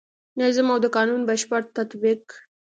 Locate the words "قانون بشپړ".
0.95-1.61